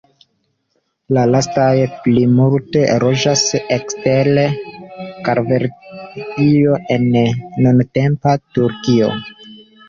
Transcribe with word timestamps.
La 1.15 1.23
lastaj 1.33 1.73
plimulte 2.05 2.81
loĝas 3.03 3.43
ekster 3.75 4.29
Kartvelio, 5.27 6.79
en 6.97 7.07
nuntempa 7.67 8.35
Turkio. 8.57 9.13